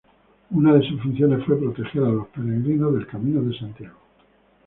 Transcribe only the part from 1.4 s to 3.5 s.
fue proteger a los peregrinos del camino